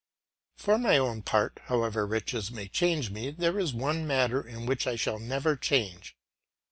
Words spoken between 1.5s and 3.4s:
however riches may change me,